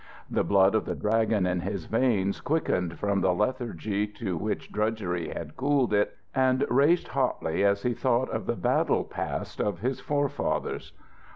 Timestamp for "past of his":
9.03-9.99